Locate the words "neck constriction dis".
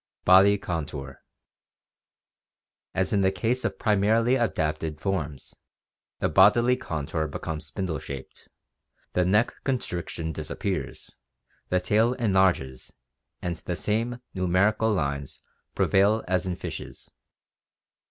9.25-10.49